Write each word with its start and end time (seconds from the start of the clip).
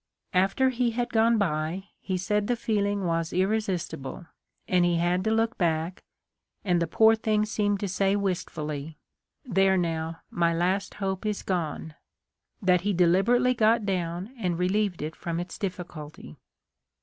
After 0.33 0.69
he 0.69 0.89
had 0.97 1.13
gone 1.13 1.37
by, 1.37 1.83
he 1.99 2.17
said 2.17 2.47
the 2.47 2.55
feeling 2.55 3.05
was 3.05 3.31
irresistible; 3.31 4.25
and 4.67 4.83
he 4.83 4.95
had 4.95 5.23
to 5.25 5.29
look 5.29 5.59
back, 5.59 6.01
and 6.65 6.81
the 6.81 6.87
poor 6.87 7.13
thing 7.15 7.45
seemed 7.45 7.79
to 7.81 7.87
say 7.87 8.15
wistfully,' 8.15 8.97
There 9.45 9.77
now, 9.77 10.21
my 10.31 10.55
last 10.55 10.95
hope 10.95 11.23
is 11.23 11.43
gone;' 11.43 11.93
that 12.63 12.81
he 12.81 12.93
deliberately 12.93 13.53
got 13.53 13.85
down 13.85 14.33
and 14.39 14.57
relieved 14.57 15.03
it 15.03 15.15
from 15.15 15.39
its 15.39 15.59
difficulty. 15.59 16.39